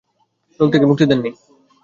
রোগ 0.59 0.67
থেকে 0.73 0.85
মুক্তি 0.85 1.05
দেননি। 1.09 1.31